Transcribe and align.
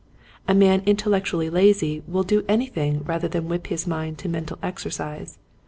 A 0.47 0.55
man 0.55 0.81
intellectually 0.87 1.47
lazy 1.51 2.01
will 2.07 2.23
do 2.23 2.43
anything 2.47 3.03
rather 3.03 3.27
than 3.27 3.47
whip 3.47 3.67
his 3.67 3.85
mind 3.85 4.17
to 4.17 4.29
mental 4.29 4.57
exercise. 4.63 5.37